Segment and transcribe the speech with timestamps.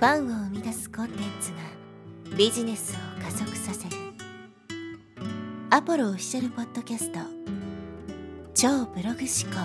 [0.00, 1.58] ファンを生み出すコンテンツが
[2.34, 3.96] ビジネスを加速させる。
[5.68, 7.18] アポロオフィシャルポッドキャスト。
[8.54, 9.60] 超ブログ思考。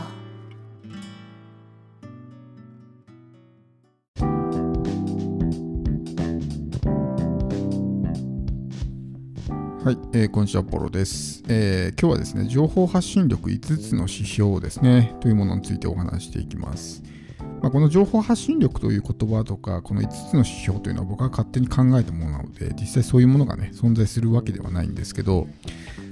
[9.85, 17.14] はい、えー、こんにちは、ポロです、えー、今日はですね、情報発信力5つの指標ですね、というものについてお話していきます。
[17.61, 25.47] まあ、この情報発信力という言葉とか、この5つの指標というのは僕は勝手に考えたものなので、実際そういうものがね、存在するわけではないんですけど、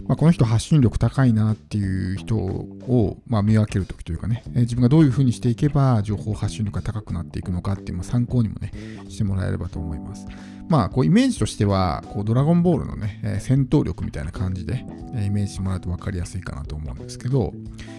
[0.08, 8.72] まあ、この人発信力高いなっていう人を、まあ、見分けるときというかね、えー、自分がどういうふうにしていけば情報発信力が高くなっていくのかっていう、まあ、参考にもね、
[9.10, 10.28] してもらえればと思います。
[10.70, 17.54] まあ、こうイメージとしては、こうドラゴンボールのね、えー、戦闘力みたいな感じで、えー、イメージしてもらうと分かりやすいかなと思うんですけど、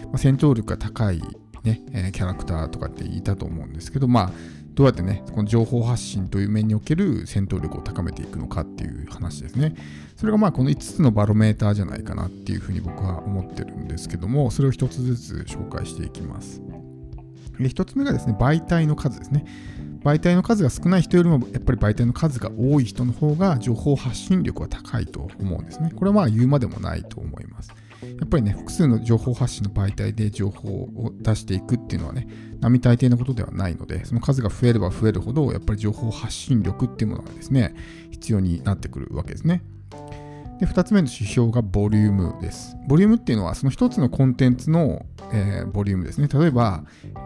[0.05, 1.21] まあ、戦闘力が高い
[1.65, 4.31] ね、えキャラクターとかって言ったと思うんですけど、まあ、
[4.75, 9.73] どうやってね、この情報発信という面における戦闘力を高めていくのかっていう話ですね。
[10.17, 16.61] それがまあこの5つのバロメーターじゃないかなっていうふうに僕は思ってるんですけども、それを1つずつ紹介していきます。
[17.57, 19.45] で1つ目がですね、媒体の数ですね。
[20.03, 25.91] 媒体の数が少ない人よりもやっぱり媒体の数が多い人の方が情報発信力は高いと思うんですね。
[25.95, 27.71] これはまあ言うまでもないと思います。
[28.01, 32.27] やっぱりね、複数の情報発信の媒体で情報を出していくっていうのはね、
[32.59, 37.73] 並大抵のことではないので、その数が増えれば増えるほど、やっぱり情報発信力っていうものがですね、
[38.11, 39.63] 必要になってくるわけですね。
[40.59, 42.77] で、2つ目の指標がボリュームです。
[42.87, 46.27] ボリュームっていうのは、その1つのコンテンツの、えー、ボリュームですね。
[46.27, 46.83] 例えば、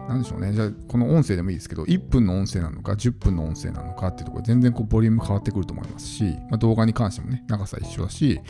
[0.08, 0.52] 何でしょうね。
[0.52, 8.40] じゃあ、この音声でもいいですけど、1分の音声なのか、10分の音声なのかっていうところ全然こうボリューム変わってくると思いますし、まあ、動画に関してもね、長さ一緒だし、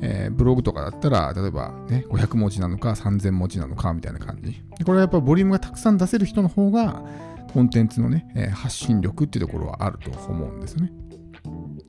[0.00, 4.62] えー、ブログとかだったら、例えばね、500文字なのか、3000文字なのかみたいな感じ。
[4.84, 7.02] これはやっぱボリュームがたくさん出せる人の方が、
[7.52, 10.90] コンテンツのね、えー、発信力っていうところはあると思うんですね。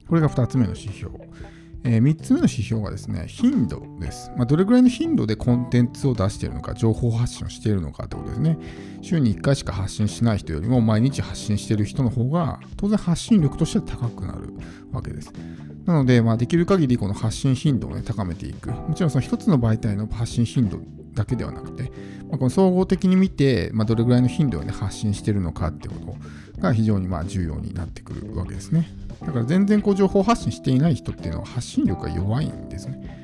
[0.07, 1.11] これが2つ目の指標。
[1.83, 4.31] えー、3つ目の指標がですね、頻度です。
[4.37, 8.57] まあ、どれぐらいの頻度でコンテンツを出しているのか、情報発信をしているのかってことですね。
[9.01, 14.53] 週に1回しか発信しない人よりも毎日発信している人の方が、当然発信力としては高くなる
[14.91, 15.33] わけです。
[15.85, 18.69] なので、まあ、できる限りこの発信頻度を、ね、高めていく。
[18.69, 20.79] もちろんその1つの媒体の発信頻度
[21.13, 21.91] だけではなくて、
[22.29, 28.89] まあ、この総合的に見て、まあ、どれぐらいの頻度を、ね、発信してるのかってことが非常にまあ重要になってくるわけですね。
[29.21, 33.20] だから全然こう情報発信していない人っていうのは発信力が弱いんですね。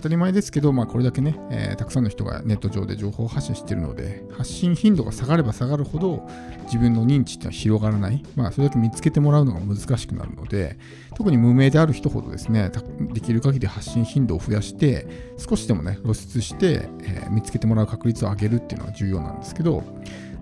[0.00, 6.26] 当たり前ですけど、まあ、これだけね、えー、たくさんの人がネット上で情報発信しているので、発信頻度が下がれば下がるほど、
[6.64, 10.78] 自分の認知っていうのは広がらない、まあ、それだけ見つけてもらうのが難しくなるので、
[11.14, 12.70] 特に無名である人ほどですね、
[13.12, 19.84] できる限り発信頻度を増やして、少しでもね、露出して、えー、見つけてもらう確率を上げるっていうのが重要なんですけど、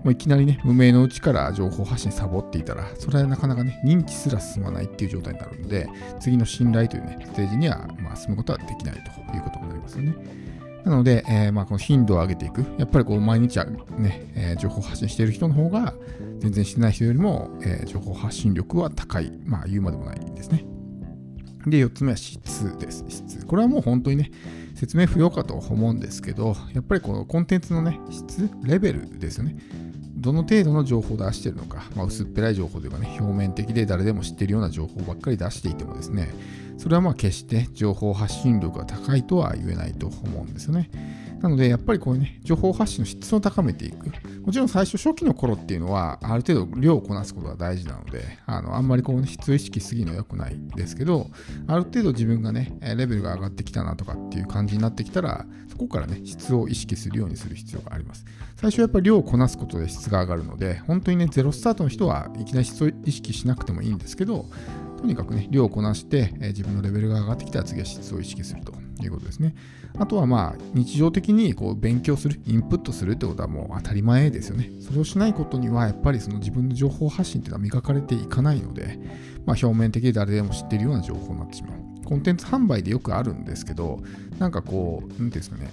[0.03, 10.15] もういきなりね、無名のうちから情報発信サボっていたら、それはなかなかね、認知すら進まないっていう状態になるので、次の信頼というね、ステージには、まあ、進むことはできないということになりますよね。
[10.85, 12.65] なので、えー、まあこの頻度を上げていく。
[12.77, 13.57] やっぱりこう毎日
[13.97, 15.93] ね、えー、情報発信している人の方が、
[16.39, 19.31] 全然してない人よりも、えー、情報発信力は高い。
[19.45, 20.65] まあ言うまでもないですね。
[21.67, 23.03] で、4つ目は質です。
[23.09, 23.45] 質。
[23.45, 24.31] これはもう本当にね、
[24.75, 29.57] 説明不要かと思うんですけど、やっぱりこのコンテンツのね、質、レベルですよね。
[30.19, 36.29] どの程度の情報を出しているのか、まあ、薄っぺらい情報というかね、表面的で誰でも知っているような情報ばっかり出していてもですね、
[36.77, 40.89] それはまあ決して情報発信力が高いとは言えないと思うんですよね。
[41.41, 44.07] なので、やっぱりこうね、情報発信の質を高めていく。
[44.45, 51.27] もちろん最初初期の頃っていうのは、ある程度量をこなすことが大事なので、あのあんまりこう、ね、質を意識すぎるのは良くないですけど、
[51.67, 58.25] ある程度自分がね、レベルが上がってきたなとかっていう感じになってきたら、そこからね、質を意識するようにする必要があります。
[58.57, 64.45] 最初はやっぱり量をこなすことで質が上がるので、本当にね、ゼロスタートの人はいきなり質を意識しなくてもいいんですけど、
[64.97, 69.55] とにかくね、量をこなして、え自分のレベルが上がってきたら次は質を意識するとということですね。
[69.97, 74.69] あとはまあ、日常的にこう勉強する、インプットするってことはもう当たり前ですよね。
[74.81, 78.99] それをしないことには、やっぱりその自分の情報発信っていうのは磨かれていかないので、
[79.45, 82.05] まあ、表面的で誰でも知っているような情報になってしまう。
[82.05, 84.01] コンテンツ販売でよくあるんですけど、
[84.37, 85.71] なんかこう、何ていうんですかね、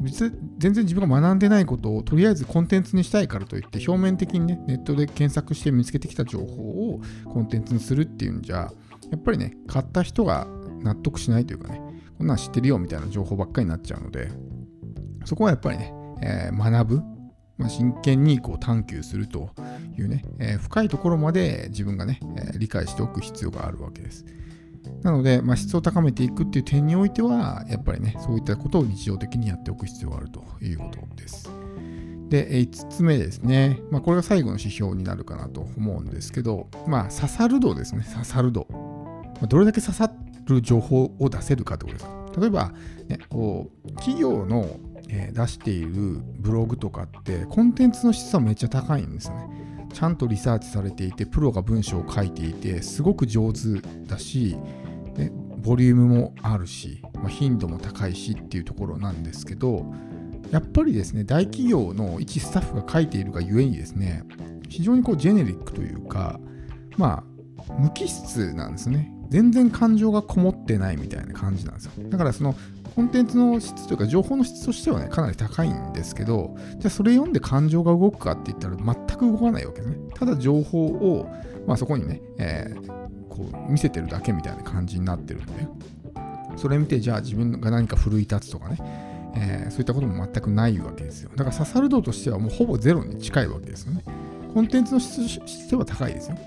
[0.00, 6.44] 別全然自分が学んでないことをとりあえずコンテンツにしたいからといって表面的にねネットで検索して見つけてきた情報
[6.90, 7.00] を
[7.32, 8.70] コンテンツにするっていうんじゃや
[9.16, 10.46] っぱりね買った人が
[10.82, 11.80] 納得しないというかね
[12.18, 14.30] こんなん知ってるよみたいな情報ばっかりになっちゃうので
[15.24, 17.02] そこはやっぱりね、えー、学ぶ、
[17.56, 19.50] まあ、真剣にこう探求すると
[19.96, 24.24] いうね、えー、深いところまで自分がね、えー、理解しておく必要があるわけです。
[25.02, 31.50] なので、まあ、質を高めていくっていう点においては、やっぱりね、そういったことを日常的にやっておく必要があるということです。
[32.28, 33.80] で、5つ目ですね。
[33.90, 38.04] まあ、これが最後の指標になるかなと思うんですけど、まあ、刺さる度ですね。
[38.04, 38.66] 刺さる度。
[38.70, 42.40] まあ、どれだけ刺さっる情報を出せるかってことです。
[42.40, 42.72] 例えば、
[43.08, 49.88] ね、こう企業の、え、出しているブログとかって、コンテンツの質はめっちゃ高いんですよね。
[49.92, 54.56] ちゃんとリサーチされていて、プロが文章を書いていて、すごく上手だし、
[55.16, 59.86] ね、ボリュームもあるし、まあ、頻度も高いしっていうところなんですけど、
[60.50, 64.24] やっぱりですね、大企業の一スタッフが書いているがゆえにですね、
[64.68, 66.40] 非常にこうジェネリックというか、
[66.96, 67.24] ま
[67.68, 69.13] あ、無機質なんですね。
[69.30, 71.92] 全然感情がこもってないみたいな感じなんですよ。
[72.08, 72.54] だからその
[72.94, 79.96] コンテンツの質というか情報の質としてはね、かなり高いんですけど、じゃあそれ読んで感情が動くかって言ったら全く動かないわけですね。
[80.14, 81.28] ただ情報を、
[81.66, 85.52] まあ、そこにね、えー、こう見せてるだけみたいな感じになってるんで、
[86.56, 88.78] それ見てじゃあ自分が何か奮い立つとかね、
[89.36, 91.30] えー、そういったことも全くないわけですよ。
[91.34, 94.04] だから刺さる度としてはもうほぼゼロに近いわけですよね。
[94.54, 96.38] コンテンツの質としては高いですよ。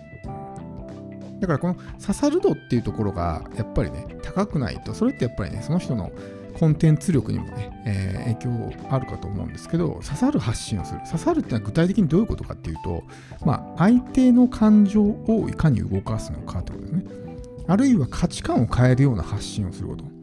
[1.39, 6.11] だからこの刺さる度っていうところがやっぱりね、高くないと、それってやっぱりね、その人の
[6.57, 11.01] コンテンツ力にもね、えー、影響あるかと思うんですけど、刺さる発信をする。
[11.05, 13.03] 刺さるってのは具体的にどういうことかっていうと、
[13.45, 17.03] まあ、相手の感情をいかに動かすのかってことですね。
[17.67, 20.16] あるいは価値観を変えるような発信をすること。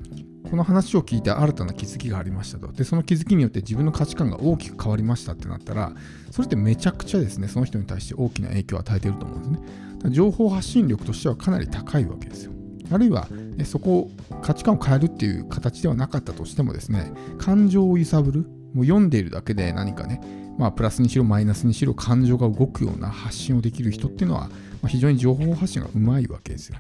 [0.55, 2.71] この話を聞いて新たな気づきがありましたと。
[2.71, 5.93] で、その気づきによって自分の価値観が大きく変わりましたってなったら、
[6.31, 10.11] それってめちゃくちゃですね、その人に対して大きな影響を与えていると思うんですね。
[10.13, 12.53] 情報発信力としてはかなり高いわけですよ。
[12.93, 14.11] あるいは、ね、そこを
[14.43, 20.21] 価値観を変えるっていう形ではなかったとしてもですね、感情を揺さぶる、もう読んでいるだけで何かね、
[20.57, 24.51] まあ、プラスにしろマイナスにしろ感情が動くような発信をできる人っていうのは、
[24.85, 26.77] まあ、非常に情報発信がうまいわけですよ。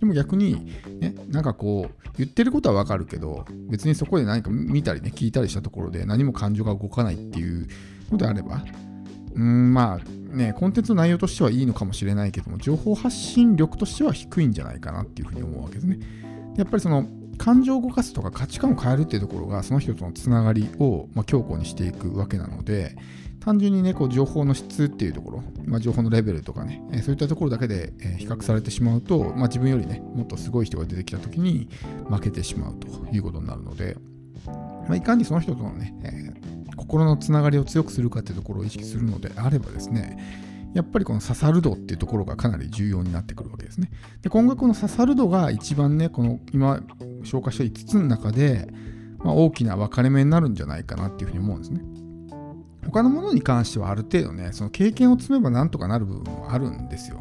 [0.00, 7.68] でも逆に、ね、なんかこう、言ってることはわかるけど、別にそこで何か見たりね、聞いたりしたところで何も感情が動かないっていう
[8.10, 8.64] のであれば、
[9.36, 16.00] うん、まあね、コンテンツの内容としてはいいのかもしれないけども、情報発信力としては低いんじゃないかなっていうふうに思うわけですね。
[16.56, 17.06] やっぱりその、
[17.36, 22.96] 感情を動かすとか価値観を変えるっていうところがその人とのつながりを、ま、強固にしていくわけなので
[23.40, 31.68] 単純にねこう情報の質っていうところ、まあ、情報のレベルとかね、そういったところだけで、比較されてしまうと、まあ、自分よりねもっとすごい人が出てきた時に
[32.08, 33.98] 負けてしまうということになるので、
[34.46, 35.94] まあ、いかにその人とのね、
[36.76, 40.16] 心のつながりを強くするかっていうところを意識するのであればですね
[40.74, 43.90] やっぱりこの刺さる度っていうところがかなり重要になってくるわけですね。
[44.22, 46.80] で今後この刺さる度が一番ね、この今
[47.22, 48.68] 紹介した5つの中で、
[49.18, 51.80] まあ、大きな分かれ目になるんじゃないかなっていうふうに思うんですね。
[52.86, 57.20] 他のものに関してはある程度ね、その経験を積めばなんとかなる部分もあるんですよ。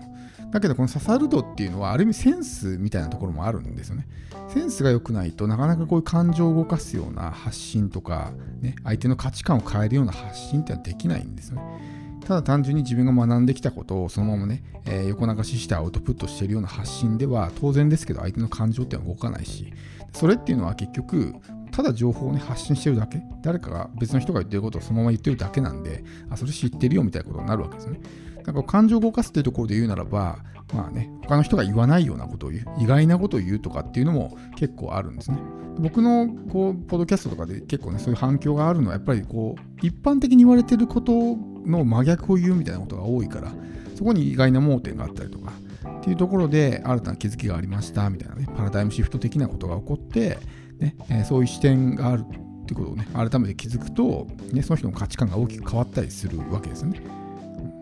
[0.51, 4.07] だけどこの刺さる度っていうのはある意味センスみたいなところもあるんですよね。
[4.49, 12.02] センスが良くないとなかなかこういう感情を動かすような発信とか、ね、相手の価値観を変えるような発信ってのはできないんですよね。
[12.25, 19.73] ただ単純に自分が学んできたことをそのままね、えー、横流ししてアウトプットしてるような発信では当然ですけど相手の感情っていうのは動かないし
[20.13, 21.33] それっていうのは結局
[21.71, 23.19] ただ情報をね発信してるだけ。
[23.41, 27.99] 誰かが別の人が言ってることをそのまま言ってるだけなんであそれ知ってるよみたいなことになるわけですね。
[28.45, 30.37] だか感情を動かすっていうところで言うならば
[30.73, 35.37] まあね他の人が言わないようなことを言う意外なことを言うとかっていうのも結構あるんですね。
[35.79, 41.35] 僕のこうポッドキャストとかで結構ねそういう反響があるのはやっぱりこう一般的に言われてること
[41.65, 43.53] の真逆を言うみたいなことが多いから
[43.95, 45.53] そこに意外な盲点があったりとか
[45.99, 50.37] っていうところで新たな気づきがありましたみたいなねパラダイムシフト的なことが起こって、
[50.79, 52.25] ねえー、そういう視点がある
[52.63, 57.01] っていうことをね改めて気づくと、ね、その人の価値観が大きく変わったりするわけですよね。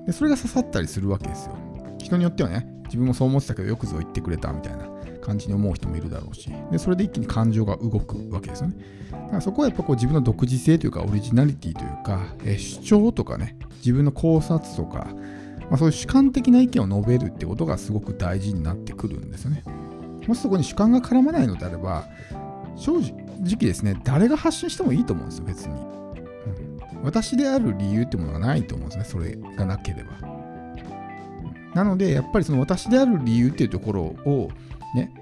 [0.06, 1.56] でそれが刺さったりするわけですよ。
[2.00, 4.91] 人によってはね自分もそう思ってたけどよくぞ言ってくれたみたいな。
[5.22, 8.76] 感じに思う人もいるだろうしでそれで一気に感情が動くわけですよね
[9.12, 15.08] だからそこはやっぱこう自分の独自性というかオリジナリティというか、え、主張とかね自分の考察とか、
[15.70, 19.64] まあ、そういう主観的な意見を述べるってことがすごく大事になってくるんですよね。
[20.28, 22.06] もしそこに主観が絡まないのであれば、
[22.76, 25.74] 正直ですね、誰が発信してもいいと思うんですよ、別に。
[25.74, 30.12] うん、私である理由ってものがないと思うんですね、それがなければ。
[31.74, 34.50] なので、やっぱりその私である理由っていうところを、
[34.96, 35.14] ね、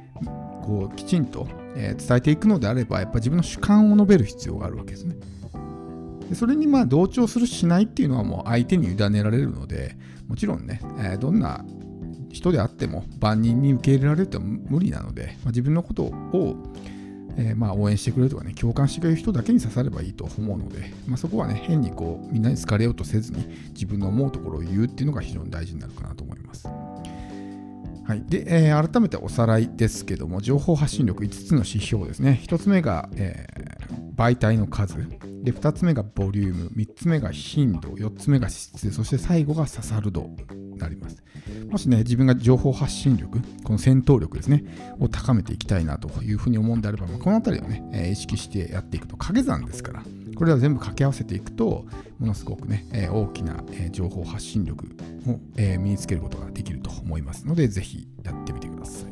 [0.64, 5.16] こうきちんと、え伝えていくのであれば、やっぱ自分の主観を述べる必要があるわけですね。
[6.30, 9.96] でそれにまあ同調するしないっていうのはもう相手に委ねられるので
[10.28, 11.66] もちろんね、えー、どんな
[12.32, 16.56] 人であっても万人に受け入れられると無理なので、まあ、自分のことを、
[17.36, 26.68] えー、まあ応援してくれるとかね共感してくれる人だけに刺さればいいと思うので、まあ、そこはね変にこうみんなに好かれようとせずに自分の思うところを言うっていうのが非常に大事になるかなと思います。
[28.10, 28.24] はい。
[28.26, 32.42] で、えー、改めておさらいですけども、情報発信力5つの指標ですね。
[32.44, 34.96] 1つ目が、えー、媒体の数。
[35.44, 41.24] で2つ目がボリューム3つ目が頻度4つ目が質そして最後が刺さる度になります
[41.70, 44.64] もしね自分が情報発信力この戦闘力ですね
[45.00, 50.04] を高めていきたいなというふうに思うんであれば、まあ、この辺りをね、えー、意識してやっていくと掛け算ですから
[50.40, 51.86] これら全部掛け合わせていくと、
[52.18, 54.86] ものすごくね、え大きな、え情報発信力
[55.28, 59.10] を、え身につけることができると思いますので、ぜひやってみてください。